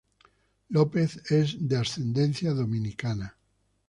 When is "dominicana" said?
2.55-3.37